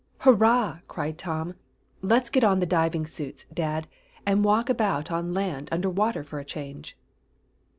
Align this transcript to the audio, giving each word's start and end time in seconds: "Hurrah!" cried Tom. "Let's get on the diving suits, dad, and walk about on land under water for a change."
"Hurrah!" 0.21 0.79
cried 0.87 1.19
Tom. 1.19 1.53
"Let's 2.01 2.31
get 2.31 2.43
on 2.43 2.59
the 2.59 2.65
diving 2.65 3.05
suits, 3.05 3.45
dad, 3.53 3.87
and 4.25 4.43
walk 4.43 4.67
about 4.67 5.11
on 5.11 5.31
land 5.35 5.69
under 5.71 5.91
water 5.91 6.23
for 6.23 6.39
a 6.39 6.43
change." 6.43 6.97